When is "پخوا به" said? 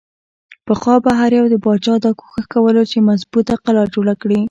0.67-1.11